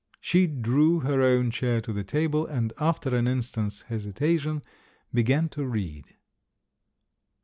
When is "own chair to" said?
1.21-1.93